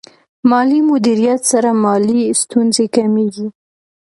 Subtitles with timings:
[0.49, 3.47] مالي مدیریت سره مالي ستونزې کمېږي.